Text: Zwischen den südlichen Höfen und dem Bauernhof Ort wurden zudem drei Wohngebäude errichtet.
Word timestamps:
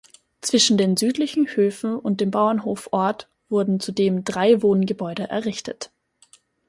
Zwischen 0.41 0.79
den 0.79 0.97
südlichen 0.97 1.45
Höfen 1.55 1.95
und 1.95 2.21
dem 2.21 2.31
Bauernhof 2.31 2.89
Ort 2.91 3.29
wurden 3.49 3.79
zudem 3.79 4.23
drei 4.23 4.63
Wohngebäude 4.63 5.29
errichtet. 5.29 5.91